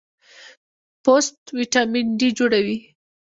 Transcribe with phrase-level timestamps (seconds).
[1.03, 2.77] پوست وټامین ډي جوړوي.